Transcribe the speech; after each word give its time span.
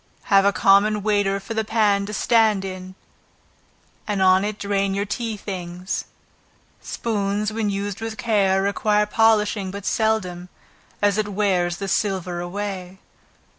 Have 0.33 0.45
a 0.45 0.51
common 0.51 1.03
waiter 1.03 1.39
for 1.39 1.53
the 1.53 1.63
pan 1.63 2.07
to 2.07 2.11
stand 2.13 2.65
in 2.65 2.95
and 4.07 4.19
on 4.19 4.43
it 4.43 4.57
drain 4.57 4.95
your 4.95 5.05
tea 5.05 5.37
things. 5.37 6.05
Spoons 6.81 7.53
when 7.53 7.69
used 7.69 8.01
with 8.01 8.17
care, 8.17 8.63
require 8.63 9.05
polishing 9.05 9.69
but 9.69 9.85
seldom, 9.85 10.49
as 11.03 11.19
it 11.19 11.27
wears 11.27 11.77
the 11.77 11.87
silver 11.87 12.39
away. 12.39 12.97